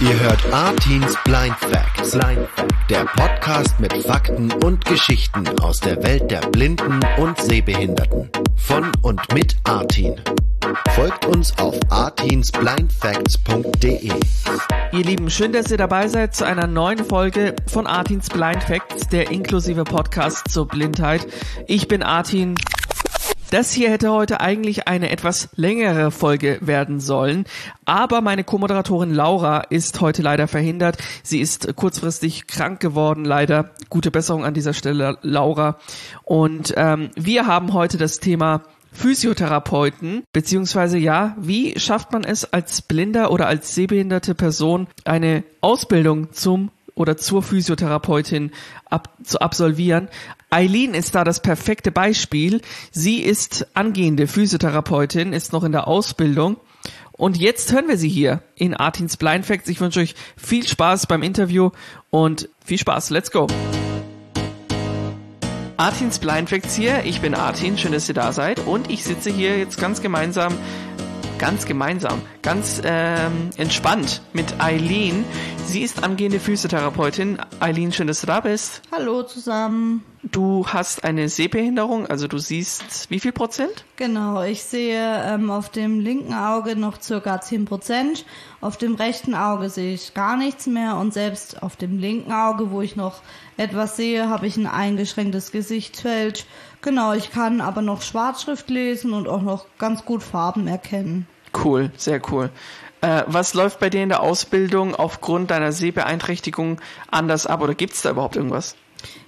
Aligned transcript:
Ihr 0.00 0.18
hört 0.20 0.52
Artins 0.52 1.16
Blind 1.24 1.56
Facts, 1.58 2.12
Blind 2.12 2.48
der 2.88 3.04
Podcast 3.04 3.80
mit 3.80 3.92
Fakten 4.04 4.52
und 4.64 4.84
Geschichten 4.84 5.48
aus 5.60 5.80
der 5.80 6.00
Welt 6.02 6.30
der 6.30 6.40
Blinden 6.40 7.00
und 7.18 7.36
Sehbehinderten. 7.38 8.30
Von 8.56 8.90
und 9.02 9.20
mit 9.34 9.56
Artin. 9.64 10.14
Folgt 10.94 11.26
uns 11.26 11.58
auf 11.58 11.78
artinsblindfacts.de. 11.90 14.12
Ihr 14.92 15.04
Lieben, 15.04 15.28
schön, 15.30 15.52
dass 15.52 15.70
ihr 15.70 15.76
dabei 15.76 16.08
seid 16.08 16.34
zu 16.34 16.46
einer 16.46 16.66
neuen 16.66 17.04
Folge 17.04 17.54
von 17.66 17.86
Artins 17.86 18.28
Blind 18.28 18.62
Facts, 18.62 19.08
der 19.08 19.30
inklusive 19.30 19.84
Podcast 19.84 20.50
zur 20.50 20.66
Blindheit. 20.66 21.26
Ich 21.66 21.88
bin 21.88 22.02
Artin. 22.02 22.54
Das 23.50 23.72
hier 23.72 23.90
hätte 23.90 24.10
heute 24.12 24.42
eigentlich 24.42 24.88
eine 24.88 25.08
etwas 25.08 25.48
längere 25.56 26.10
Folge 26.10 26.58
werden 26.60 27.00
sollen, 27.00 27.46
aber 27.86 28.20
meine 28.20 28.44
Co-Moderatorin 28.44 29.14
Laura 29.14 29.60
ist 29.70 30.02
heute 30.02 30.20
leider 30.20 30.48
verhindert. 30.48 30.98
Sie 31.22 31.40
ist 31.40 31.74
kurzfristig 31.74 32.46
krank 32.46 32.78
geworden, 32.78 33.24
leider. 33.24 33.70
Gute 33.88 34.10
Besserung 34.10 34.44
an 34.44 34.52
dieser 34.52 34.74
Stelle, 34.74 35.16
Laura. 35.22 35.78
Und 36.24 36.74
ähm, 36.76 37.08
wir 37.14 37.46
haben 37.46 37.72
heute 37.72 37.96
das 37.96 38.20
Thema 38.20 38.64
Physiotherapeuten, 38.92 40.24
beziehungsweise 40.34 40.98
ja, 40.98 41.34
wie 41.40 41.78
schafft 41.78 42.12
man 42.12 42.24
es 42.24 42.52
als 42.52 42.82
blinder 42.82 43.30
oder 43.30 43.46
als 43.46 43.74
sehbehinderte 43.74 44.34
Person 44.34 44.88
eine 45.04 45.42
Ausbildung 45.62 46.32
zum 46.32 46.70
oder 46.98 47.16
zur 47.16 47.42
Physiotherapeutin 47.42 48.50
ab, 48.90 49.16
zu 49.22 49.40
absolvieren. 49.40 50.08
Eileen 50.50 50.94
ist 50.94 51.14
da 51.14 51.24
das 51.24 51.40
perfekte 51.40 51.90
Beispiel. 51.90 52.62
Sie 52.90 53.20
ist 53.20 53.66
angehende 53.74 54.26
Physiotherapeutin, 54.26 55.32
ist 55.32 55.52
noch 55.52 55.62
in 55.62 55.72
der 55.72 55.86
Ausbildung. 55.86 56.56
Und 57.12 57.36
jetzt 57.36 57.72
hören 57.72 57.88
wir 57.88 57.98
sie 57.98 58.08
hier 58.08 58.42
in 58.54 58.74
Artins 58.74 59.16
Blind 59.16 59.44
Facts. 59.44 59.68
Ich 59.68 59.80
wünsche 59.80 60.00
euch 60.00 60.14
viel 60.36 60.66
Spaß 60.66 61.06
beim 61.06 61.22
Interview 61.22 61.70
und 62.10 62.48
viel 62.64 62.78
Spaß. 62.78 63.10
Let's 63.10 63.30
go! 63.30 63.46
Artins 65.76 66.18
Blind 66.18 66.48
Facts 66.48 66.74
hier. 66.74 67.04
Ich 67.04 67.20
bin 67.20 67.34
Artin, 67.34 67.76
schön, 67.76 67.92
dass 67.92 68.08
ihr 68.08 68.14
da 68.14 68.32
seid. 68.32 68.60
Und 68.66 68.90
ich 68.90 69.04
sitze 69.04 69.30
hier 69.30 69.58
jetzt 69.58 69.78
ganz 69.78 70.00
gemeinsam, 70.00 70.54
ganz 71.38 71.66
gemeinsam, 71.66 72.20
ganz 72.42 72.82
ähm, 72.84 73.50
entspannt 73.56 74.22
mit 74.32 74.60
Eileen. 74.60 75.24
Sie 75.66 75.82
ist 75.82 76.02
angehende 76.02 76.40
Physiotherapeutin. 76.40 77.38
Eileen, 77.60 77.92
schön, 77.92 78.08
dass 78.08 78.20
du 78.22 78.26
da 78.26 78.40
bist. 78.40 78.82
Hallo 78.90 79.22
zusammen. 79.22 80.02
Du 80.24 80.66
hast 80.66 81.04
eine 81.04 81.28
Sehbehinderung, 81.28 82.06
also 82.06 82.26
du 82.26 82.38
siehst 82.38 83.08
wie 83.08 83.20
viel 83.20 83.30
Prozent? 83.30 83.84
Genau, 83.96 84.42
ich 84.42 84.64
sehe 84.64 85.22
ähm, 85.24 85.50
auf 85.50 85.68
dem 85.70 86.00
linken 86.00 86.34
Auge 86.34 86.74
noch 86.74 87.00
circa 87.00 87.40
10 87.40 87.66
Prozent, 87.66 88.24
auf 88.60 88.76
dem 88.76 88.96
rechten 88.96 89.34
Auge 89.34 89.70
sehe 89.70 89.94
ich 89.94 90.14
gar 90.14 90.36
nichts 90.36 90.66
mehr 90.66 90.96
und 90.96 91.14
selbst 91.14 91.62
auf 91.62 91.76
dem 91.76 91.98
linken 91.98 92.32
Auge, 92.32 92.72
wo 92.72 92.82
ich 92.82 92.96
noch 92.96 93.22
etwas 93.56 93.96
sehe, 93.96 94.28
habe 94.28 94.48
ich 94.48 94.56
ein 94.56 94.66
eingeschränktes 94.66 95.52
Gesichtsfeld. 95.52 96.46
Genau, 96.80 97.12
ich 97.12 97.30
kann 97.30 97.60
aber 97.60 97.82
noch 97.82 98.02
Schwarzschrift 98.02 98.70
lesen 98.70 99.12
und 99.12 99.28
auch 99.28 99.42
noch 99.42 99.66
ganz 99.78 100.04
gut 100.04 100.22
Farben 100.22 100.68
erkennen. 100.68 101.26
Cool, 101.64 101.90
sehr 101.96 102.20
cool. 102.30 102.50
Äh, 103.00 103.22
was 103.26 103.54
läuft 103.54 103.80
bei 103.80 103.90
dir 103.90 104.02
in 104.02 104.08
der 104.08 104.22
Ausbildung 104.22 104.94
aufgrund 104.94 105.50
deiner 105.50 105.72
Sehbeeinträchtigung 105.72 106.80
anders 107.10 107.46
ab 107.46 107.62
oder 107.62 107.74
gibt 107.74 107.94
es 107.94 108.02
da 108.02 108.10
überhaupt 108.10 108.36
irgendwas? 108.36 108.76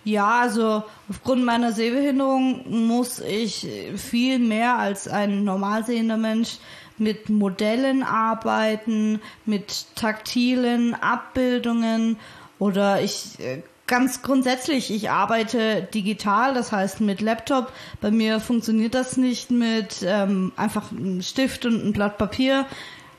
Ja, 0.04 0.40
also 0.40 0.82
aufgrund 1.08 1.44
meiner 1.44 1.72
Sehbehinderung 1.72 2.86
muss 2.86 3.20
ich 3.20 3.66
viel 3.96 4.38
mehr 4.38 4.78
als 4.78 5.06
ein 5.06 5.44
normal 5.44 5.84
sehender 5.84 6.16
Mensch 6.16 6.58
mit 6.98 7.28
Modellen 7.30 8.02
arbeiten, 8.02 9.20
mit 9.46 9.86
taktilen 9.94 10.94
Abbildungen 10.94 12.18
oder 12.58 13.00
ich 13.00 13.38
äh, 13.40 13.62
ganz 13.90 14.22
grundsätzlich, 14.22 14.90
ich 14.90 15.10
arbeite 15.10 15.82
digital, 15.82 16.54
das 16.54 16.72
heißt 16.72 17.00
mit 17.00 17.20
Laptop. 17.20 17.72
Bei 18.00 18.10
mir 18.10 18.40
funktioniert 18.40 18.94
das 18.94 19.16
nicht 19.16 19.50
mit 19.50 20.02
ähm, 20.06 20.52
einfach 20.56 20.92
einem 20.92 21.20
Stift 21.20 21.66
und 21.66 21.84
ein 21.84 21.92
Blatt 21.92 22.16
Papier 22.16 22.66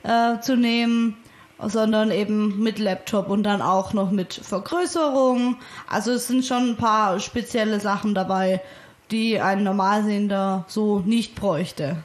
äh, 0.03 0.39
zu 0.39 0.55
nehmen 0.55 1.17
sondern 1.63 2.09
eben 2.09 2.57
mit 2.63 2.79
Laptop 2.79 3.29
und 3.29 3.43
dann 3.43 3.61
auch 3.61 3.93
noch 3.93 4.09
mit 4.09 4.33
Vergrößerung. 4.33 5.57
Also 5.87 6.13
es 6.13 6.27
sind 6.27 6.43
schon 6.43 6.71
ein 6.71 6.75
paar 6.75 7.19
spezielle 7.19 7.79
Sachen 7.79 8.15
dabei, 8.15 8.61
die 9.11 9.39
ein 9.39 9.63
Normalsehender 9.63 10.65
so 10.67 11.01
nicht 11.01 11.35
bräuchte. 11.35 11.97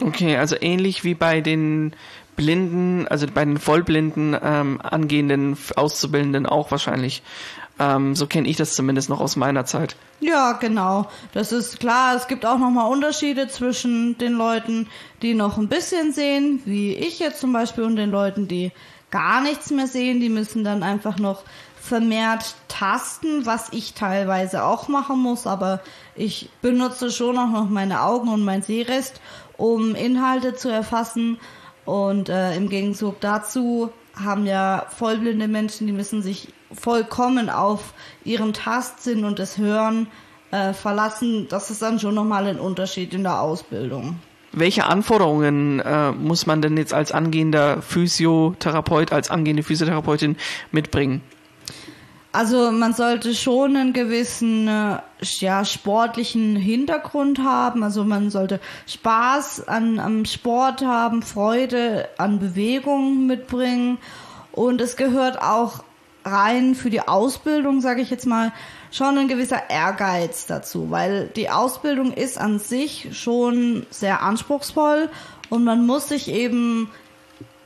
Okay, 0.00 0.36
also 0.36 0.56
ähnlich 0.60 1.04
wie 1.04 1.14
bei 1.14 1.40
den 1.40 1.92
Blinden, 2.38 3.08
also 3.08 3.26
bei 3.26 3.44
den 3.44 3.58
Vollblinden 3.58 4.36
ähm, 4.40 4.80
angehenden 4.80 5.58
Auszubildenden 5.74 6.46
auch 6.46 6.70
wahrscheinlich. 6.70 7.22
Ähm, 7.80 8.14
so 8.14 8.26
kenne 8.26 8.48
ich 8.48 8.56
das 8.56 8.74
zumindest 8.74 9.10
noch 9.10 9.20
aus 9.20 9.34
meiner 9.34 9.64
Zeit. 9.64 9.96
Ja, 10.20 10.52
genau. 10.52 11.08
Das 11.34 11.50
ist 11.50 11.80
klar. 11.80 12.14
Es 12.14 12.28
gibt 12.28 12.46
auch 12.46 12.58
nochmal 12.58 12.90
Unterschiede 12.90 13.48
zwischen 13.48 14.16
den 14.18 14.34
Leuten, 14.34 14.86
die 15.20 15.34
noch 15.34 15.58
ein 15.58 15.68
bisschen 15.68 16.12
sehen, 16.12 16.62
wie 16.64 16.94
ich 16.94 17.18
jetzt 17.18 17.40
zum 17.40 17.52
Beispiel, 17.52 17.84
und 17.84 17.96
den 17.96 18.10
Leuten, 18.10 18.46
die 18.46 18.70
gar 19.10 19.42
nichts 19.42 19.70
mehr 19.70 19.88
sehen. 19.88 20.20
Die 20.20 20.28
müssen 20.28 20.62
dann 20.62 20.84
einfach 20.84 21.18
noch 21.18 21.42
vermehrt 21.80 22.54
tasten, 22.68 23.46
was 23.46 23.68
ich 23.72 23.94
teilweise 23.94 24.62
auch 24.62 24.86
machen 24.88 25.18
muss, 25.18 25.46
aber 25.46 25.80
ich 26.14 26.50
benutze 26.62 27.10
schon 27.10 27.36
auch 27.38 27.48
noch 27.48 27.68
meine 27.68 28.02
Augen 28.02 28.28
und 28.28 28.44
mein 28.44 28.62
Sehrest, 28.62 29.20
um 29.56 29.94
Inhalte 29.94 30.54
zu 30.54 30.68
erfassen. 30.68 31.38
Und 31.88 32.28
äh, 32.28 32.54
im 32.54 32.68
Gegenzug 32.68 33.18
dazu 33.22 33.90
haben 34.14 34.44
ja 34.44 34.84
vollblinde 34.90 35.48
Menschen, 35.48 35.86
die 35.86 35.94
müssen 35.94 36.20
sich 36.20 36.48
vollkommen 36.70 37.48
auf 37.48 37.94
ihren 38.24 38.52
Tastsinn 38.52 39.24
und 39.24 39.38
das 39.38 39.56
Hören 39.56 40.06
äh, 40.50 40.74
verlassen. 40.74 41.46
Das 41.48 41.70
ist 41.70 41.80
dann 41.80 41.98
schon 41.98 42.14
nochmal 42.14 42.46
ein 42.46 42.60
Unterschied 42.60 43.14
in 43.14 43.22
der 43.22 43.40
Ausbildung. 43.40 44.16
Welche 44.52 44.84
Anforderungen 44.84 45.80
äh, 45.80 46.12
muss 46.12 46.44
man 46.44 46.60
denn 46.60 46.76
jetzt 46.76 46.92
als 46.92 47.10
angehender 47.10 47.80
Physiotherapeut, 47.80 49.10
als 49.10 49.30
angehende 49.30 49.62
Physiotherapeutin 49.62 50.36
mitbringen? 50.70 51.22
Also 52.30 52.70
man 52.70 52.92
sollte 52.92 53.34
schon 53.34 53.76
einen 53.76 53.92
gewissen 53.92 54.68
äh, 54.68 54.98
ja, 55.20 55.64
sportlichen 55.64 56.56
Hintergrund 56.56 57.38
haben. 57.38 57.82
Also 57.82 58.04
man 58.04 58.30
sollte 58.30 58.60
Spaß 58.86 59.66
an, 59.66 59.98
am 59.98 60.24
Sport 60.24 60.82
haben, 60.82 61.22
Freude 61.22 62.08
an 62.18 62.38
Bewegung 62.38 63.26
mitbringen. 63.26 63.98
Und 64.52 64.80
es 64.80 64.96
gehört 64.96 65.40
auch 65.40 65.82
rein 66.24 66.74
für 66.74 66.90
die 66.90 67.06
Ausbildung, 67.06 67.80
sage 67.80 68.02
ich 68.02 68.10
jetzt 68.10 68.26
mal, 68.26 68.52
schon 68.90 69.18
ein 69.18 69.28
gewisser 69.28 69.70
Ehrgeiz 69.70 70.46
dazu, 70.46 70.90
weil 70.90 71.28
die 71.28 71.50
Ausbildung 71.50 72.12
ist 72.12 72.38
an 72.38 72.58
sich 72.58 73.08
schon 73.12 73.86
sehr 73.90 74.22
anspruchsvoll 74.22 75.10
und 75.50 75.64
man 75.64 75.86
muss 75.86 76.08
sich 76.08 76.28
eben 76.28 76.90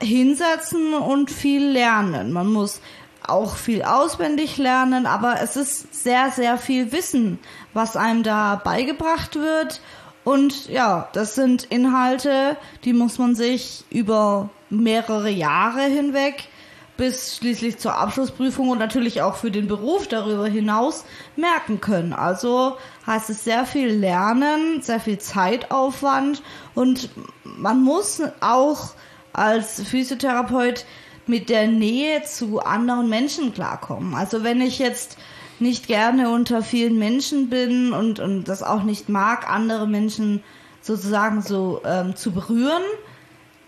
hinsetzen 0.00 0.94
und 0.94 1.31
viel 1.31 1.65
lernen. 1.71 2.33
Man 2.33 2.53
muss 2.53 2.81
auch 3.27 3.56
viel 3.56 3.83
auswendig 3.83 4.59
lernen, 4.59 5.06
aber 5.06 5.41
es 5.41 5.56
ist 5.56 5.94
sehr, 5.94 6.31
sehr 6.31 6.59
viel 6.59 6.93
Wissen, 6.93 7.38
was 7.72 7.97
einem 7.97 8.22
da 8.22 8.56
beigebracht 8.56 9.37
wird. 9.37 9.81
Und 10.25 10.69
ja, 10.69 11.09
das 11.12 11.34
sind 11.34 11.65
Inhalte, 11.65 12.56
die 12.84 12.93
muss 12.93 13.19
man 13.19 13.34
sich 13.34 13.84
über 13.91 14.50
mehrere 14.71 15.31
Jahre 15.31 15.82
hinweg 15.82 16.49
bis 16.97 17.37
schließlich 17.37 17.78
zur 17.78 17.97
Abschlussprüfung 17.97 18.69
und 18.69 18.78
natürlich 18.78 19.22
auch 19.22 19.37
für 19.37 19.50
den 19.50 19.66
Beruf 19.66 20.06
darüber 20.06 20.47
hinaus 20.47 21.05
merken 21.37 21.81
können. 21.81 22.12
Also 22.12 22.77
heißt 23.06 23.31
es 23.31 23.44
sehr 23.44 23.65
viel 23.65 23.88
Lernen, 23.88 24.82
sehr 24.82 25.00
viel 25.00 25.19
Zeitaufwand 25.19 26.43
und 26.75 27.09
man 27.44 27.82
muss 27.82 28.22
auch 28.41 28.91
als 29.32 29.82
Physiotherapeut 29.82 30.85
mit 31.27 31.49
der 31.49 31.67
Nähe 31.69 32.23
zu 32.25 32.61
anderen 32.61 33.09
Menschen 33.09 33.53
klarkommen. 33.55 34.15
Also 34.15 34.43
wenn 34.43 34.61
ich 34.61 34.79
jetzt 34.79 35.17
nicht 35.61 35.87
gerne 35.87 36.31
unter 36.31 36.63
vielen 36.63 36.99
Menschen 36.99 37.49
bin 37.49 37.93
und, 37.93 38.19
und 38.19 38.45
das 38.45 38.63
auch 38.63 38.83
nicht 38.83 39.09
mag, 39.09 39.49
andere 39.49 39.87
Menschen 39.87 40.43
sozusagen 40.81 41.43
so 41.43 41.81
ähm, 41.85 42.17
zu 42.17 42.33
berühren, 42.33 42.83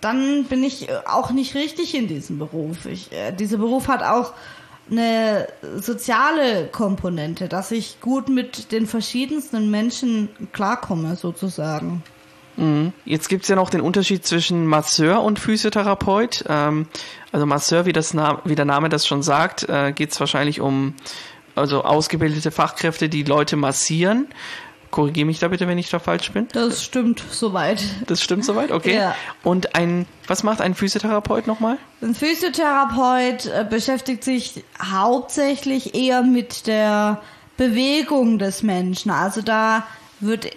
dann 0.00 0.44
bin 0.44 0.62
ich 0.62 0.88
auch 1.06 1.30
nicht 1.30 1.54
richtig 1.54 1.94
in 1.94 2.08
diesem 2.08 2.38
Beruf. 2.38 2.86
Ich, 2.86 3.12
äh, 3.12 3.32
dieser 3.32 3.58
Beruf 3.58 3.88
hat 3.88 4.02
auch 4.02 4.34
eine 4.90 5.48
soziale 5.76 6.66
Komponente, 6.66 7.48
dass 7.48 7.70
ich 7.70 8.00
gut 8.00 8.28
mit 8.28 8.70
den 8.72 8.86
verschiedensten 8.86 9.70
Menschen 9.70 10.28
klarkomme, 10.52 11.16
sozusagen. 11.16 12.02
Mhm. 12.56 12.92
Jetzt 13.04 13.28
gibt's 13.28 13.48
ja 13.48 13.56
noch 13.56 13.70
den 13.70 13.80
Unterschied 13.80 14.26
zwischen 14.26 14.66
Masseur 14.66 15.22
und 15.22 15.38
Physiotherapeut. 15.38 16.44
Ähm, 16.48 16.86
also 17.32 17.46
Masseur, 17.46 17.86
wie, 17.86 17.92
das 17.92 18.14
Na 18.14 18.40
wie 18.44 18.54
der 18.54 18.64
Name 18.64 18.88
das 18.88 19.06
schon 19.06 19.22
sagt, 19.22 19.68
äh, 19.68 19.92
geht's 19.92 20.18
wahrscheinlich 20.20 20.60
um 20.60 20.94
also 21.54 21.84
ausgebildete 21.84 22.50
Fachkräfte, 22.50 23.08
die 23.08 23.22
Leute 23.22 23.56
massieren. 23.56 24.26
Korrigiere 24.90 25.26
mich 25.26 25.40
da 25.40 25.48
bitte, 25.48 25.66
wenn 25.66 25.78
ich 25.78 25.90
da 25.90 25.98
falsch 25.98 26.30
bin. 26.30 26.46
Das 26.52 26.84
stimmt 26.84 27.22
soweit. 27.30 27.82
Das 28.06 28.22
stimmt 28.22 28.44
soweit, 28.44 28.70
okay. 28.70 28.96
Ja. 28.96 29.16
Und 29.42 29.74
ein, 29.74 30.06
was 30.28 30.44
macht 30.44 30.60
ein 30.60 30.76
Physiotherapeut 30.76 31.48
nochmal? 31.48 31.78
Ein 32.00 32.14
Physiotherapeut 32.14 33.46
äh, 33.46 33.66
beschäftigt 33.68 34.22
sich 34.22 34.62
hauptsächlich 34.80 35.96
eher 35.96 36.22
mit 36.22 36.68
der 36.68 37.20
Bewegung 37.56 38.38
des 38.38 38.62
Menschen. 38.62 39.10
Also 39.10 39.42
da 39.42 39.84
wird, 40.20 40.50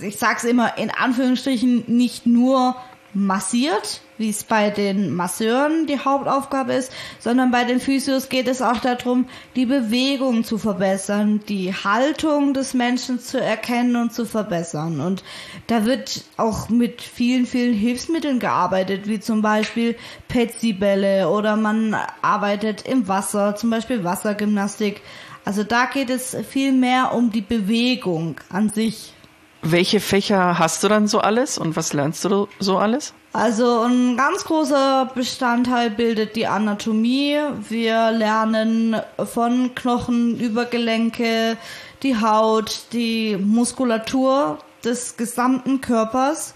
ich 0.00 0.16
sag's 0.16 0.44
immer 0.44 0.78
in 0.78 0.90
Anführungsstrichen, 0.90 1.84
nicht 1.86 2.26
nur 2.26 2.76
massiert, 3.12 4.02
wie 4.18 4.30
es 4.30 4.44
bei 4.44 4.70
den 4.70 5.14
Masseuren 5.14 5.86
die 5.86 5.98
Hauptaufgabe 5.98 6.74
ist, 6.74 6.92
sondern 7.18 7.50
bei 7.50 7.64
den 7.64 7.80
Physios 7.80 8.28
geht 8.28 8.46
es 8.46 8.62
auch 8.62 8.78
darum, 8.78 9.26
die 9.56 9.66
Bewegung 9.66 10.44
zu 10.44 10.58
verbessern, 10.58 11.40
die 11.48 11.72
Haltung 11.72 12.54
des 12.54 12.74
Menschen 12.74 13.18
zu 13.18 13.40
erkennen 13.40 13.96
und 13.96 14.12
zu 14.12 14.26
verbessern. 14.26 15.00
Und 15.00 15.24
da 15.66 15.84
wird 15.86 16.24
auch 16.36 16.68
mit 16.68 17.02
vielen, 17.02 17.46
vielen 17.46 17.74
Hilfsmitteln 17.74 18.38
gearbeitet, 18.38 19.08
wie 19.08 19.20
zum 19.20 19.42
Beispiel 19.42 19.96
Petsy-Bälle 20.28 21.28
oder 21.28 21.56
man 21.56 21.96
arbeitet 22.22 22.86
im 22.86 23.08
Wasser, 23.08 23.56
zum 23.56 23.70
Beispiel 23.70 24.04
Wassergymnastik. 24.04 25.00
Also 25.44 25.64
da 25.64 25.86
geht 25.86 26.10
es 26.10 26.36
viel 26.48 26.72
mehr 26.72 27.12
um 27.14 27.32
die 27.32 27.40
Bewegung 27.40 28.36
an 28.50 28.68
sich. 28.68 29.14
Welche 29.62 30.00
Fächer 30.00 30.58
hast 30.58 30.82
du 30.82 30.88
dann 30.88 31.06
so 31.06 31.18
alles 31.20 31.58
und 31.58 31.76
was 31.76 31.92
lernst 31.92 32.24
du 32.24 32.48
so 32.58 32.78
alles? 32.78 33.12
Also 33.32 33.82
ein 33.82 34.16
ganz 34.16 34.44
großer 34.44 35.10
Bestandteil 35.14 35.90
bildet 35.90 36.34
die 36.34 36.46
Anatomie. 36.46 37.36
Wir 37.68 38.10
lernen 38.10 38.96
von 39.24 39.74
Knochen 39.74 40.40
über 40.40 40.64
Gelenke, 40.64 41.56
die 42.02 42.20
Haut, 42.20 42.84
die 42.92 43.36
Muskulatur 43.36 44.58
des 44.82 45.16
gesamten 45.16 45.80
Körpers. 45.80 46.54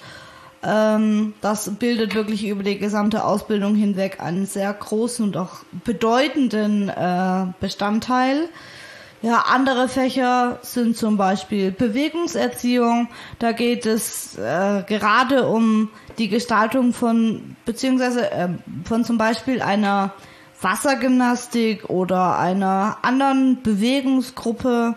Ähm, 0.64 1.34
das 1.42 1.70
bildet 1.74 2.14
wirklich 2.14 2.46
über 2.46 2.62
die 2.62 2.78
gesamte 2.78 3.24
Ausbildung 3.24 3.74
hinweg 3.74 4.20
einen 4.20 4.46
sehr 4.46 4.72
großen 4.72 5.24
und 5.26 5.36
auch 5.36 5.58
bedeutenden 5.84 6.88
äh, 6.88 7.46
Bestandteil. 7.60 8.48
Ja, 9.24 9.38
andere 9.46 9.88
Fächer 9.88 10.58
sind 10.60 10.98
zum 10.98 11.16
Beispiel 11.16 11.70
Bewegungserziehung. 11.70 13.08
Da 13.38 13.52
geht 13.52 13.86
es 13.86 14.36
äh, 14.36 14.82
gerade 14.86 15.48
um 15.48 15.88
die 16.18 16.28
Gestaltung 16.28 16.92
von, 16.92 17.56
beziehungsweise 17.64 18.30
äh, 18.30 18.48
von 18.84 19.02
zum 19.02 19.16
Beispiel 19.16 19.62
einer 19.62 20.12
Wassergymnastik 20.60 21.88
oder 21.88 22.38
einer 22.38 22.98
anderen 23.00 23.62
Bewegungsgruppe. 23.62 24.94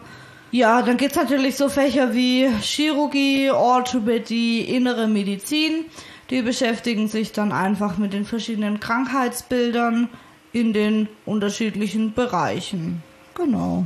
Ja, 0.51 0.81
dann 0.81 0.97
gibt's 0.97 1.15
natürlich 1.15 1.55
so 1.55 1.69
Fächer 1.69 2.13
wie 2.13 2.49
Chirurgie, 2.59 3.49
Orthopädie, 3.51 4.59
innere 4.59 5.07
Medizin. 5.07 5.85
Die 6.31 6.41
beschäftigen 6.41 7.07
sich 7.07 7.31
dann 7.31 7.53
einfach 7.53 7.97
mit 7.97 8.11
den 8.11 8.25
verschiedenen 8.25 8.81
Krankheitsbildern 8.81 10.09
in 10.51 10.73
den 10.73 11.07
unterschiedlichen 11.25 12.11
Bereichen. 12.11 13.01
Genau. 13.33 13.85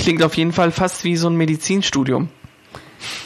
Klingt 0.00 0.22
auf 0.22 0.36
jeden 0.36 0.52
Fall 0.52 0.70
fast 0.70 1.04
wie 1.04 1.16
so 1.16 1.28
ein 1.28 1.36
Medizinstudium. 1.36 2.28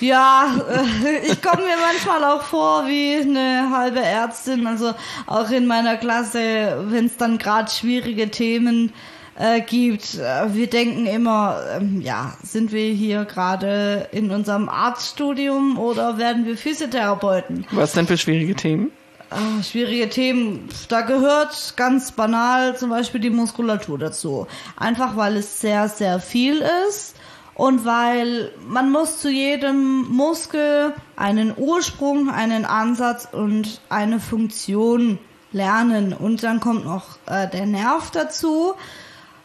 Ja, 0.00 0.54
äh, 0.70 1.26
ich 1.26 1.42
komme 1.42 1.62
mir 1.62 1.76
manchmal 1.80 2.24
auch 2.24 2.42
vor 2.42 2.86
wie 2.86 3.16
eine 3.16 3.70
halbe 3.70 4.00
Ärztin. 4.00 4.66
Also 4.66 4.92
auch 5.26 5.50
in 5.50 5.66
meiner 5.66 5.96
Klasse, 5.96 6.84
wenn 6.88 7.06
es 7.06 7.16
dann 7.16 7.38
gerade 7.38 7.70
schwierige 7.70 8.30
Themen 8.30 8.92
äh, 9.36 9.60
gibt. 9.60 10.14
Äh, 10.14 10.54
wir 10.54 10.68
denken 10.68 11.06
immer, 11.06 11.60
ähm, 11.76 12.00
ja, 12.00 12.36
sind 12.42 12.72
wir 12.72 12.92
hier 12.92 13.24
gerade 13.24 14.08
in 14.12 14.30
unserem 14.30 14.68
Arztstudium 14.68 15.78
oder 15.78 16.18
werden 16.18 16.46
wir 16.46 16.56
Physiotherapeuten? 16.56 17.66
Was 17.72 17.92
denn 17.92 18.06
für 18.06 18.18
schwierige 18.18 18.54
Themen? 18.54 18.92
Ah, 19.34 19.64
schwierige 19.64 20.08
Themen. 20.08 20.68
Da 20.88 21.00
gehört 21.00 21.74
ganz 21.76 22.12
banal 22.12 22.76
zum 22.76 22.90
Beispiel 22.90 23.20
die 23.20 23.30
Muskulatur 23.30 23.98
dazu. 23.98 24.46
Einfach 24.76 25.16
weil 25.16 25.36
es 25.36 25.60
sehr, 25.60 25.88
sehr 25.88 26.20
viel 26.20 26.62
ist 26.88 27.16
und 27.56 27.84
weil 27.84 28.52
man 28.68 28.92
muss 28.92 29.18
zu 29.18 29.28
jedem 29.28 30.02
Muskel 30.08 30.92
einen 31.16 31.52
Ursprung, 31.56 32.30
einen 32.30 32.64
Ansatz 32.64 33.26
und 33.32 33.80
eine 33.88 34.20
Funktion 34.20 35.18
lernen. 35.50 36.12
Und 36.12 36.44
dann 36.44 36.60
kommt 36.60 36.84
noch 36.84 37.18
äh, 37.26 37.48
der 37.48 37.66
Nerv 37.66 38.12
dazu. 38.12 38.74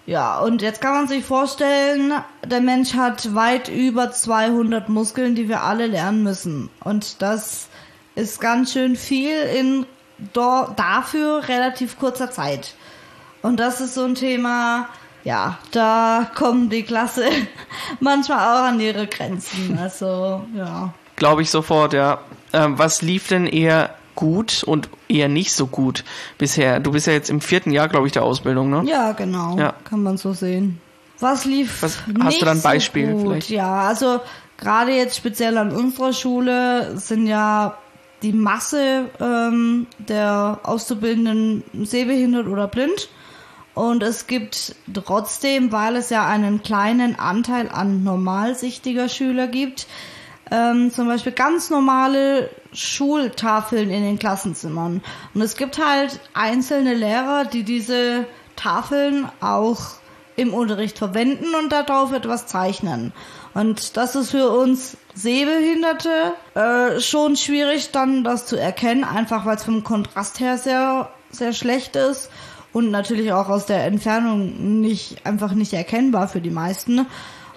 Ja, 0.05 0.39
und 0.39 0.61
jetzt 0.61 0.81
kann 0.81 0.93
man 0.93 1.07
sich 1.07 1.25
vorstellen, 1.25 2.13
der 2.45 2.61
Mensch 2.61 2.93
hat 2.93 3.33
weit 3.33 3.69
über 3.69 4.11
200 4.11 4.87
Muskeln, 4.87 5.33
die 5.33 5.49
wir 5.49 5.63
alle 5.63 5.87
lernen 5.87 6.21
müssen. 6.21 6.69
Und 6.83 7.23
das 7.23 7.69
ist 8.19 8.39
ganz 8.41 8.73
schön 8.73 8.95
viel 8.95 9.35
in 9.57 9.85
dafür 10.33 11.47
relativ 11.47 11.97
kurzer 11.97 12.29
Zeit. 12.31 12.73
Und 13.41 13.59
das 13.59 13.79
ist 13.79 13.93
so 13.93 14.03
ein 14.03 14.15
Thema, 14.15 14.89
ja, 15.23 15.57
da 15.71 16.29
kommen 16.35 16.69
die 16.69 16.83
Klasse 16.83 17.25
manchmal 17.99 18.39
auch 18.39 18.67
an 18.67 18.79
ihre 18.79 19.07
Grenzen. 19.07 19.77
Also, 19.81 20.43
ja. 20.55 20.93
Glaube 21.15 21.41
ich 21.41 21.49
sofort, 21.49 21.93
ja. 21.93 22.19
Ähm, 22.51 22.77
was 22.77 23.01
lief 23.01 23.27
denn 23.27 23.45
eher 23.45 23.95
gut 24.15 24.63
und 24.63 24.89
eher 25.07 25.29
nicht 25.29 25.53
so 25.53 25.67
gut 25.67 26.03
bisher? 26.37 26.79
Du 26.81 26.91
bist 26.91 27.07
ja 27.07 27.13
jetzt 27.13 27.29
im 27.29 27.39
vierten 27.41 27.71
Jahr, 27.71 27.87
glaube 27.87 28.07
ich, 28.07 28.13
der 28.13 28.23
Ausbildung, 28.23 28.69
ne? 28.69 28.83
Ja, 28.85 29.13
genau. 29.13 29.57
Ja. 29.57 29.73
Kann 29.85 30.03
man 30.03 30.17
so 30.17 30.33
sehen. 30.33 30.81
Was 31.19 31.45
lief 31.45 31.81
Was- 31.81 31.99
hast 32.23 32.41
du 32.41 32.45
da 32.45 32.51
ein 32.51 32.61
Beispiel 32.61 33.07
so 33.07 33.11
gut? 33.13 33.21
vielleicht? 33.21 33.49
Ja, 33.49 33.81
also 33.87 34.19
gerade 34.57 34.91
jetzt 34.93 35.15
speziell 35.17 35.57
an 35.57 35.71
unserer 35.71 36.11
Schule 36.13 36.97
sind 36.97 37.27
ja 37.27 37.77
die 38.21 38.33
Masse 38.33 39.09
ähm, 39.19 39.87
der 39.97 40.59
Auszubildenden 40.63 41.63
sehbehindert 41.85 42.47
oder 42.47 42.67
blind. 42.67 43.09
Und 43.75 44.03
es 44.03 44.27
gibt 44.27 44.75
trotzdem, 44.93 45.71
weil 45.71 45.95
es 45.95 46.09
ja 46.09 46.27
einen 46.27 46.63
kleinen 46.63 47.17
Anteil 47.17 47.69
an 47.69 48.03
normalsichtiger 48.03 49.07
Schüler 49.07 49.47
gibt, 49.47 49.87
ähm, 50.51 50.91
zum 50.91 51.07
Beispiel 51.07 51.31
ganz 51.31 51.69
normale 51.69 52.49
Schultafeln 52.73 53.89
in 53.89 54.03
den 54.03 54.19
Klassenzimmern. 54.19 55.01
Und 55.33 55.41
es 55.41 55.55
gibt 55.55 55.77
halt 55.83 56.19
einzelne 56.33 56.93
Lehrer, 56.93 57.45
die 57.45 57.63
diese 57.63 58.25
Tafeln 58.55 59.29
auch 59.39 59.99
im 60.39 60.53
Unterricht 60.53 60.97
verwenden 60.97 61.53
und 61.61 61.71
darauf 61.71 62.13
etwas 62.13 62.47
zeichnen. 62.47 63.11
Und 63.53 63.97
das 63.97 64.15
ist 64.15 64.31
für 64.31 64.49
uns 64.49 64.95
Sehbehinderte 65.13 66.33
äh, 66.55 66.99
schon 66.99 67.35
schwierig, 67.35 67.91
dann 67.91 68.23
das 68.23 68.45
zu 68.45 68.55
erkennen, 68.55 69.03
einfach 69.03 69.45
weil 69.45 69.57
es 69.57 69.63
vom 69.63 69.83
Kontrast 69.83 70.39
her 70.39 70.57
sehr, 70.57 71.09
sehr 71.29 71.53
schlecht 71.53 71.95
ist 71.95 72.29
und 72.71 72.89
natürlich 72.91 73.33
auch 73.33 73.49
aus 73.49 73.65
der 73.65 73.85
Entfernung 73.85 74.79
nicht 74.81 75.25
einfach 75.25 75.53
nicht 75.53 75.73
erkennbar 75.73 76.27
für 76.27 76.41
die 76.41 76.51
meisten. 76.51 77.05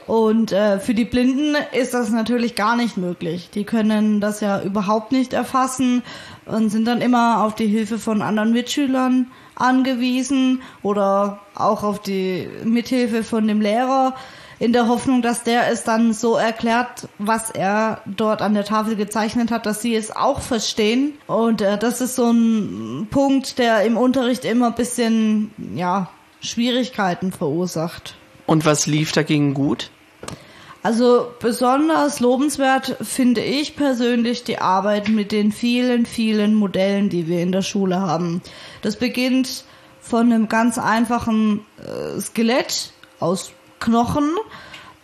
Und 0.06 0.52
äh, 0.52 0.78
für 0.80 0.94
die 0.94 1.04
Blinden 1.04 1.56
ist 1.72 1.94
das 1.94 2.10
natürlich 2.10 2.54
gar 2.54 2.76
nicht 2.76 2.96
möglich. 2.96 3.50
Die 3.54 3.64
können 3.64 4.20
das 4.20 4.40
ja 4.40 4.60
überhaupt 4.62 5.12
nicht 5.12 5.32
erfassen 5.32 6.02
und 6.46 6.70
sind 6.70 6.86
dann 6.86 7.00
immer 7.00 7.44
auf 7.44 7.54
die 7.54 7.66
Hilfe 7.66 7.98
von 7.98 8.22
anderen 8.22 8.52
Mitschülern 8.52 9.30
angewiesen 9.54 10.62
oder 10.82 11.40
auch 11.54 11.82
auf 11.84 12.00
die 12.00 12.48
Mithilfe 12.64 13.22
von 13.22 13.46
dem 13.46 13.60
Lehrer 13.60 14.14
in 14.58 14.72
der 14.72 14.86
Hoffnung, 14.86 15.22
dass 15.22 15.42
der 15.42 15.68
es 15.72 15.82
dann 15.82 16.12
so 16.12 16.36
erklärt, 16.36 17.08
was 17.18 17.50
er 17.50 18.00
dort 18.06 18.42
an 18.42 18.54
der 18.54 18.64
Tafel 18.64 18.94
gezeichnet 18.94 19.50
hat, 19.50 19.66
dass 19.66 19.82
sie 19.82 19.94
es 19.94 20.14
auch 20.14 20.40
verstehen. 20.40 21.14
Und 21.26 21.62
äh, 21.62 21.78
das 21.78 22.00
ist 22.00 22.14
so 22.14 22.30
ein 22.30 23.08
Punkt, 23.10 23.58
der 23.58 23.82
im 23.82 23.96
Unterricht 23.96 24.44
immer 24.44 24.70
bisschen, 24.70 25.50
ja, 25.74 26.08
Schwierigkeiten 26.40 27.32
verursacht. 27.32 28.16
Und 28.46 28.64
was 28.64 28.86
lief 28.86 29.12
dagegen 29.12 29.54
gut? 29.54 29.90
Also 30.82 31.30
besonders 31.38 32.18
lobenswert 32.18 32.96
finde 33.00 33.40
ich 33.40 33.76
persönlich 33.76 34.42
die 34.42 34.58
Arbeit 34.58 35.08
mit 35.08 35.30
den 35.30 35.52
vielen, 35.52 36.06
vielen 36.06 36.54
Modellen, 36.54 37.08
die 37.08 37.28
wir 37.28 37.40
in 37.40 37.52
der 37.52 37.62
Schule 37.62 38.00
haben. 38.00 38.42
Das 38.82 38.96
beginnt 38.96 39.64
von 40.00 40.32
einem 40.32 40.48
ganz 40.48 40.78
einfachen 40.78 41.64
äh, 41.78 42.20
Skelett 42.20 42.92
aus 43.20 43.52
Knochen 43.78 44.28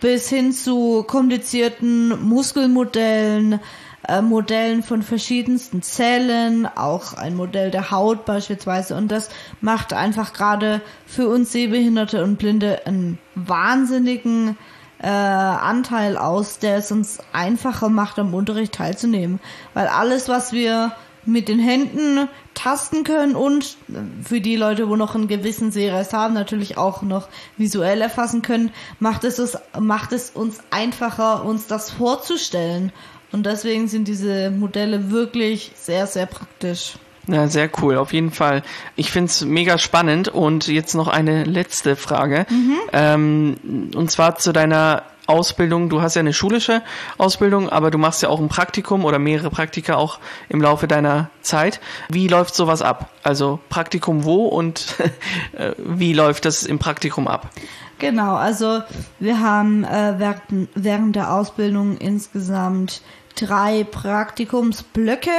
bis 0.01 0.29
hin 0.29 0.53
zu 0.53 1.05
komplizierten 1.05 2.29
Muskelmodellen, 2.29 3.61
äh, 4.09 4.23
Modellen 4.23 4.83
von 4.83 5.03
verschiedensten 5.03 5.83
Zellen, 5.83 6.67
auch 6.67 7.15
ein 7.15 7.37
Modell 7.37 7.71
der 7.71 7.91
Haut 7.91 8.25
beispielsweise. 8.25 8.97
Und 8.97 9.13
das 9.13 9.29
macht 9.61 9.93
einfach 9.93 10.33
gerade 10.33 10.81
für 11.07 11.29
uns 11.29 11.53
Sehbehinderte 11.53 12.25
und 12.25 12.39
Blinde 12.39 12.87
einen 12.87 13.19
wahnsinnigen 13.35 14.57
äh, 15.01 15.07
Anteil 15.07 16.17
aus, 16.17 16.59
der 16.59 16.79
es 16.79 16.91
uns 16.91 17.19
einfacher 17.33 17.89
macht, 17.89 18.19
am 18.19 18.35
Unterricht 18.35 18.75
teilzunehmen. 18.75 19.41
Weil 19.75 19.89
alles, 19.89 20.29
was 20.29 20.53
wir 20.53 20.93
mit 21.25 21.49
den 21.49 21.59
Händen 21.59 22.29
tasten 22.55 23.05
können 23.05 23.37
und 23.37 23.77
für 24.25 24.41
die 24.41 24.57
Leute, 24.57 24.89
wo 24.89 24.97
noch 24.97 25.15
einen 25.15 25.29
gewissen 25.29 25.71
Sehrest 25.71 26.15
haben, 26.15 26.33
natürlich 26.33 26.79
auch 26.79 27.03
noch 27.03 27.29
visuell 27.57 28.01
erfassen 28.01 28.41
können, 28.41 28.73
macht 28.99 29.25
es, 29.25 29.39
es, 29.39 29.59
macht 29.79 30.13
es 30.13 30.31
uns 30.31 30.61
einfacher, 30.71 31.45
uns 31.45 31.67
das 31.67 31.91
vorzustellen. 31.91 32.93
Und 33.33 33.47
deswegen 33.47 33.89
sind 33.89 34.09
diese 34.09 34.51
Modelle 34.51 35.11
wirklich 35.11 35.73
sehr, 35.75 36.07
sehr 36.07 36.27
praktisch. 36.27 36.95
Ja, 37.27 37.47
sehr 37.47 37.71
cool, 37.83 37.97
auf 37.97 38.15
jeden 38.15 38.31
Fall. 38.31 38.63
Ich 38.97 39.11
find's 39.11 39.45
mega 39.45 39.77
spannend 39.77 40.29
und 40.29 40.67
jetzt 40.67 40.95
noch 40.95 41.09
eine 41.09 41.45
letzte 41.45 41.95
Frage. 41.95 42.47
Mhm. 42.49 42.77
Ähm, 42.93 43.91
und 43.95 44.11
zwar 44.11 44.37
zu 44.37 44.53
deiner 44.53 45.03
Ausbildung. 45.29 45.91
Du 45.91 46.01
hast 46.01 46.15
ja 46.15 46.21
eine 46.21 46.33
schulische 46.33 46.83
Ausbildung, 47.19 47.69
aber 47.69 47.91
du 47.91 47.99
machst 47.99 48.23
ja 48.23 48.31
auch 48.31 48.41
ein 48.41 48.49
Praktikum 48.49 49.05
oder 49.05 49.19
mehrere 49.19 49.51
Praktika 49.51 49.97
auch 49.97 50.19
im 50.49 50.63
Laufe 50.63 50.89
deiner 50.89 51.29
Zeit. 51.43 51.81
Wie 52.09 52.29
läuft 52.29 52.55
sowas 52.55 52.81
ab? 52.81 53.11
Also 53.23 53.61
Praktikum 53.69 54.25
wo 54.25 54.47
und 54.47 54.95
äh, 55.53 55.73
wie 55.77 56.15
läuft 56.15 56.47
das 56.47 56.63
im 56.65 56.79
Praktikum 56.79 57.29
ab? 57.29 57.51
Genau, 57.99 58.37
also 58.37 58.81
wir 59.19 59.41
haben 59.41 59.85
äh, 59.85 60.15
während, 60.17 60.69
während 60.75 61.17
der 61.17 61.35
Ausbildung 61.35 61.99
insgesamt 61.99 63.03
drei 63.41 63.85
Praktikumsblöcke. 63.85 65.31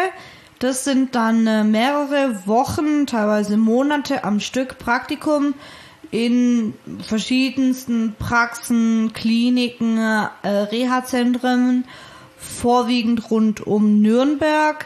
Das 0.59 0.83
sind 0.83 1.15
dann 1.15 1.47
äh, 1.47 1.63
mehrere 1.63 2.47
Wochen, 2.47 3.05
teilweise 3.07 3.57
Monate 3.57 4.23
am 4.23 4.39
Stück 4.39 4.77
Praktikum 4.77 5.53
in 6.11 6.73
verschiedensten 7.07 8.15
Praxen, 8.17 9.13
Kliniken, 9.13 9.97
äh, 9.97 10.49
Reha-Zentren, 10.49 11.85
vorwiegend 12.37 13.29
rund 13.29 13.65
um 13.65 14.01
Nürnberg. 14.01 14.85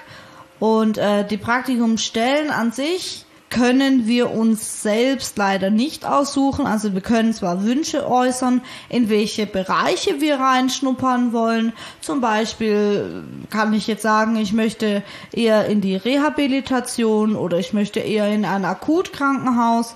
Und 0.60 0.98
äh, 0.98 1.25
die 1.27 1.38
Praktikumsstellen 1.38 2.50
an 2.51 2.72
sich 2.72 3.25
können 3.53 4.07
wir 4.07 4.31
uns 4.31 4.81
selbst 4.81 5.38
leider 5.38 5.69
nicht 5.69 6.05
aussuchen. 6.05 6.65
Also 6.65 6.93
wir 6.93 7.01
können 7.01 7.33
zwar 7.33 7.63
Wünsche 7.63 8.10
äußern, 8.10 8.62
in 8.89 9.10
welche 9.10 9.45
Bereiche 9.45 10.22
wir 10.22 10.39
reinschnuppern 10.39 11.33
wollen. 11.33 11.72
Zum 12.01 12.19
Beispiel 12.19 13.24
kann 13.51 13.74
ich 13.74 13.86
jetzt 13.86 14.01
sagen, 14.01 14.38
ich 14.38 14.53
möchte 14.53 15.03
eher 15.31 15.67
in 15.67 15.81
die 15.81 15.95
Rehabilitation 15.95 17.36
oder 17.36 17.60
ich 17.60 17.74
möchte 17.74 18.00
eher 18.00 18.27
in 18.33 18.43
ein 18.43 18.65
Akutkrankenhaus. 18.65 19.93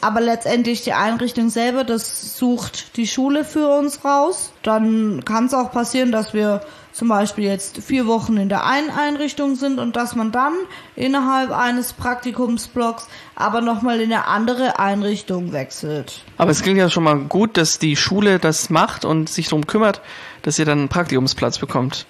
Aber 0.00 0.20
letztendlich 0.20 0.82
die 0.82 0.92
Einrichtung 0.92 1.50
selber, 1.50 1.84
das 1.84 2.36
sucht 2.36 2.96
die 2.96 3.06
Schule 3.06 3.44
für 3.44 3.68
uns 3.78 4.04
raus. 4.04 4.52
Dann 4.64 5.24
kann 5.24 5.46
es 5.46 5.54
auch 5.54 5.70
passieren, 5.70 6.10
dass 6.10 6.34
wir 6.34 6.62
zum 6.98 7.06
Beispiel 7.06 7.44
jetzt 7.44 7.78
vier 7.78 8.08
Wochen 8.08 8.36
in 8.38 8.48
der 8.48 8.66
einen 8.66 8.90
Einrichtung 8.90 9.54
sind 9.54 9.78
und 9.78 9.94
dass 9.94 10.16
man 10.16 10.32
dann 10.32 10.52
innerhalb 10.96 11.52
eines 11.52 11.92
Praktikumsblocks 11.92 13.06
aber 13.36 13.60
nochmal 13.60 14.00
in 14.00 14.12
eine 14.12 14.26
andere 14.26 14.80
Einrichtung 14.80 15.52
wechselt. 15.52 16.24
Aber 16.38 16.50
es 16.50 16.60
klingt 16.60 16.80
ja 16.80 16.90
schon 16.90 17.04
mal 17.04 17.16
gut, 17.16 17.56
dass 17.56 17.78
die 17.78 17.94
Schule 17.94 18.40
das 18.40 18.68
macht 18.68 19.04
und 19.04 19.28
sich 19.28 19.46
darum 19.46 19.68
kümmert, 19.68 20.00
dass 20.42 20.58
ihr 20.58 20.64
dann 20.64 20.80
einen 20.80 20.88
Praktikumsplatz 20.88 21.58
bekommt. 21.58 22.04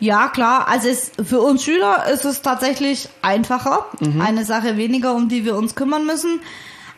Ja, 0.00 0.28
klar. 0.28 0.68
Also 0.68 0.88
es, 0.88 1.12
für 1.24 1.40
uns 1.40 1.64
Schüler 1.64 2.04
ist 2.12 2.26
es 2.26 2.42
tatsächlich 2.42 3.08
einfacher. 3.22 3.86
Mhm. 4.00 4.20
Eine 4.20 4.44
Sache 4.44 4.76
weniger, 4.76 5.14
um 5.14 5.30
die 5.30 5.46
wir 5.46 5.56
uns 5.56 5.74
kümmern 5.74 6.04
müssen. 6.04 6.40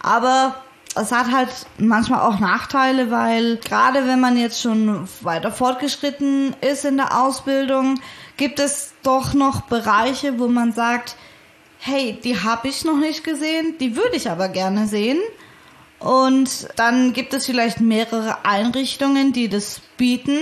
Aber 0.02 0.56
es 0.94 1.12
hat 1.12 1.30
halt 1.30 1.48
manchmal 1.78 2.20
auch 2.20 2.40
Nachteile, 2.40 3.10
weil 3.10 3.56
gerade 3.58 4.06
wenn 4.06 4.20
man 4.20 4.36
jetzt 4.36 4.60
schon 4.60 5.08
weiter 5.20 5.52
fortgeschritten 5.52 6.56
ist 6.60 6.84
in 6.84 6.96
der 6.96 7.20
Ausbildung, 7.20 8.00
gibt 8.36 8.58
es 8.58 8.94
doch 9.02 9.34
noch 9.34 9.62
Bereiche, 9.62 10.38
wo 10.38 10.48
man 10.48 10.72
sagt, 10.72 11.16
hey, 11.78 12.18
die 12.24 12.40
habe 12.40 12.68
ich 12.68 12.84
noch 12.84 12.96
nicht 12.96 13.24
gesehen, 13.24 13.74
die 13.78 13.96
würde 13.96 14.16
ich 14.16 14.30
aber 14.30 14.48
gerne 14.48 14.86
sehen. 14.86 15.18
Und 15.98 16.68
dann 16.76 17.12
gibt 17.12 17.34
es 17.34 17.46
vielleicht 17.46 17.80
mehrere 17.80 18.44
Einrichtungen, 18.44 19.32
die 19.32 19.48
das 19.48 19.80
bieten. 19.96 20.38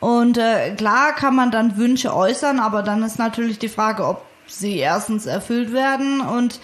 Und 0.00 0.38
äh, 0.38 0.74
klar 0.76 1.14
kann 1.14 1.34
man 1.34 1.50
dann 1.50 1.76
Wünsche 1.76 2.14
äußern, 2.14 2.60
aber 2.60 2.82
dann 2.82 3.02
ist 3.02 3.18
natürlich 3.18 3.58
die 3.58 3.68
Frage, 3.68 4.06
ob 4.06 4.24
sie 4.46 4.78
erstens 4.78 5.26
erfüllt 5.26 5.72
werden 5.72 6.20
und 6.20 6.60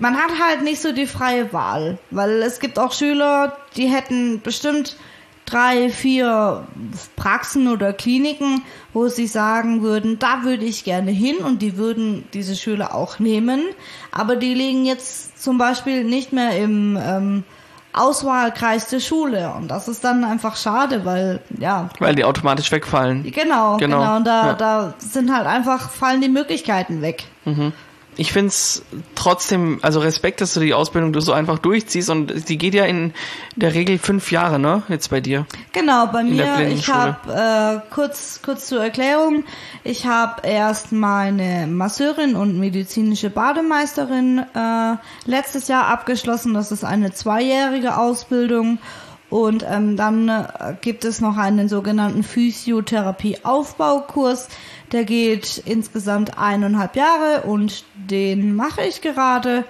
man 0.00 0.16
hat 0.16 0.30
halt 0.40 0.62
nicht 0.62 0.80
so 0.80 0.92
die 0.92 1.06
freie 1.06 1.52
Wahl, 1.52 1.98
weil 2.10 2.42
es 2.42 2.60
gibt 2.60 2.78
auch 2.78 2.92
Schüler, 2.92 3.56
die 3.76 3.86
hätten 3.86 4.40
bestimmt 4.40 4.96
drei, 5.44 5.88
vier 5.88 6.66
Praxen 7.16 7.68
oder 7.68 7.92
Kliniken, 7.92 8.62
wo 8.92 9.08
sie 9.08 9.26
sagen 9.26 9.82
würden, 9.82 10.18
da 10.18 10.42
würde 10.42 10.64
ich 10.64 10.84
gerne 10.84 11.10
hin 11.10 11.38
und 11.38 11.62
die 11.62 11.76
würden 11.76 12.24
diese 12.34 12.54
Schüler 12.54 12.94
auch 12.94 13.18
nehmen, 13.18 13.62
aber 14.12 14.36
die 14.36 14.54
liegen 14.54 14.84
jetzt 14.84 15.42
zum 15.42 15.56
Beispiel 15.56 16.04
nicht 16.04 16.32
mehr 16.32 16.56
im 16.58 16.98
ähm, 17.00 17.44
Auswahlkreis 17.94 18.88
der 18.88 19.00
Schule 19.00 19.54
und 19.56 19.68
das 19.68 19.88
ist 19.88 20.04
dann 20.04 20.22
einfach 20.22 20.56
schade, 20.56 21.06
weil 21.06 21.40
ja. 21.58 21.88
Weil 21.98 22.14
die 22.14 22.24
automatisch 22.24 22.70
wegfallen. 22.70 23.22
Genau, 23.22 23.78
genau, 23.78 23.78
genau. 23.78 24.16
Und 24.16 24.26
da, 24.26 24.46
ja. 24.48 24.54
da 24.54 24.94
sind 24.98 25.34
halt 25.34 25.46
einfach, 25.46 25.90
fallen 25.90 26.20
die 26.20 26.28
Möglichkeiten 26.28 27.00
weg. 27.00 27.24
Mhm 27.46 27.72
ich 28.18 28.32
finde 28.32 28.48
es 28.48 28.82
trotzdem, 29.14 29.78
also 29.80 30.00
Respekt, 30.00 30.40
dass 30.40 30.52
du 30.52 30.58
die 30.58 30.74
Ausbildung 30.74 31.12
du 31.12 31.20
so 31.20 31.32
einfach 31.32 31.60
durchziehst 31.60 32.10
und 32.10 32.48
die 32.48 32.58
geht 32.58 32.74
ja 32.74 32.84
in 32.84 33.14
der 33.54 33.74
Regel 33.74 33.98
fünf 33.98 34.32
Jahre, 34.32 34.58
ne? 34.58 34.82
Jetzt 34.88 35.10
bei 35.10 35.20
dir. 35.20 35.46
Genau, 35.72 36.08
bei 36.08 36.24
mir. 36.24 36.68
Ich 36.68 36.88
habe 36.88 37.16
äh, 37.32 37.78
kurz 37.94 38.40
kurz 38.44 38.66
zur 38.66 38.82
Erklärung. 38.82 39.44
Ich 39.84 40.06
habe 40.06 40.46
erst 40.46 40.90
meine 40.90 41.68
Masseurin 41.68 42.34
und 42.34 42.58
medizinische 42.58 43.30
Bademeisterin 43.30 44.44
äh, 44.52 44.96
letztes 45.24 45.68
Jahr 45.68 45.86
abgeschlossen. 45.86 46.54
Das 46.54 46.72
ist 46.72 46.84
eine 46.84 47.12
zweijährige 47.12 47.96
Ausbildung. 47.96 48.80
Und 49.30 49.64
ähm, 49.68 49.96
dann 49.96 50.28
äh, 50.28 50.74
gibt 50.80 51.04
es 51.04 51.20
noch 51.20 51.36
einen 51.36 51.68
sogenannten 51.68 52.22
Physiotherapie-Aufbaukurs. 52.22 54.48
Der 54.92 55.04
geht 55.04 55.62
insgesamt 55.64 56.38
eineinhalb 56.38 56.96
Jahre 56.96 57.42
und 57.42 57.84
den 57.94 58.54
mache 58.54 58.82
ich 58.82 59.00
gerade. 59.02 59.64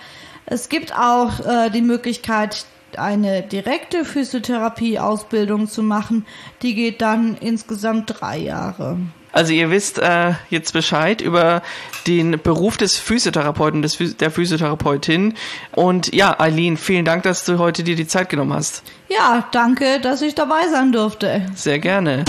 Es 0.46 0.68
gibt 0.68 0.94
auch 0.94 1.40
äh, 1.40 1.70
die 1.70 1.82
Möglichkeit, 1.82 2.66
eine 2.96 3.42
direkte 3.42 4.04
Physiotherapie-Ausbildung 4.04 5.68
zu 5.68 5.82
machen. 5.82 6.24
Die 6.62 6.74
geht 6.74 7.02
dann 7.02 7.36
insgesamt 7.40 8.20
drei 8.20 8.38
Jahre. 8.38 8.98
Also 9.32 9.52
ihr 9.52 9.70
wisst 9.70 9.98
äh, 9.98 10.32
jetzt 10.48 10.72
Bescheid 10.72 11.20
über 11.20 11.62
den 12.06 12.40
Beruf 12.42 12.76
des 12.76 12.96
Physiotherapeuten, 12.96 13.82
des, 13.82 13.98
der 14.16 14.30
Physiotherapeutin. 14.30 15.34
Und 15.72 16.14
ja, 16.14 16.38
Eileen, 16.40 16.76
vielen 16.76 17.04
Dank, 17.04 17.24
dass 17.24 17.44
du 17.44 17.58
heute 17.58 17.82
dir 17.82 17.94
die 17.94 18.06
Zeit 18.06 18.30
genommen 18.30 18.54
hast. 18.54 18.82
Ja, 19.08 19.46
danke, 19.52 20.00
dass 20.00 20.22
ich 20.22 20.34
dabei 20.34 20.68
sein 20.72 20.92
durfte. 20.92 21.46
Sehr 21.54 21.78
gerne. 21.78 22.24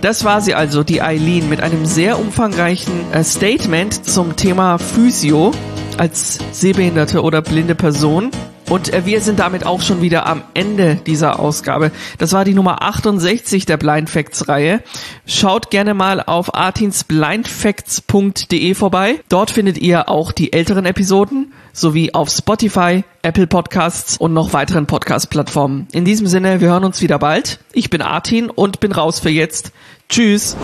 Das 0.00 0.24
war 0.24 0.40
sie 0.40 0.54
also, 0.54 0.82
die 0.82 1.02
Eileen, 1.02 1.48
mit 1.50 1.60
einem 1.60 1.84
sehr 1.84 2.18
umfangreichen 2.18 3.12
äh, 3.12 3.22
Statement 3.22 4.06
zum 4.06 4.34
Thema 4.34 4.78
Physio 4.78 5.52
als 5.98 6.38
sehbehinderte 6.52 7.22
oder 7.22 7.42
blinde 7.42 7.74
Person. 7.74 8.30
Und 8.68 8.92
äh, 8.92 9.04
wir 9.04 9.20
sind 9.20 9.40
damit 9.40 9.66
auch 9.66 9.82
schon 9.82 10.00
wieder 10.00 10.26
am 10.26 10.44
Ende 10.54 10.94
dieser 10.94 11.40
Ausgabe. 11.40 11.90
Das 12.18 12.32
war 12.32 12.44
die 12.44 12.54
Nummer 12.54 12.82
68 12.82 13.66
der 13.66 13.76
Blind 13.76 14.08
Facts 14.08 14.46
Reihe. 14.48 14.80
Schaut 15.26 15.70
gerne 15.70 15.92
mal 15.92 16.22
auf 16.22 16.54
artinsblindfacts.de 16.54 18.74
vorbei. 18.74 19.18
Dort 19.28 19.50
findet 19.50 19.78
ihr 19.78 20.08
auch 20.08 20.30
die 20.30 20.52
älteren 20.52 20.86
Episoden 20.86 21.52
sowie 21.72 22.14
auf 22.14 22.30
Spotify, 22.30 23.02
Apple 23.22 23.48
Podcasts 23.48 24.16
und 24.16 24.32
noch 24.32 24.52
weiteren 24.52 24.86
Podcast-Plattformen. 24.86 25.88
In 25.92 26.04
diesem 26.04 26.28
Sinne, 26.28 26.60
wir 26.60 26.68
hören 26.68 26.84
uns 26.84 27.02
wieder 27.02 27.18
bald. 27.18 27.58
Ich 27.72 27.90
bin 27.90 28.02
Artin 28.02 28.50
und 28.50 28.78
bin 28.80 28.92
raus 28.92 29.18
für 29.18 29.30
jetzt. 29.30 29.72
Tschüss. 30.08 30.56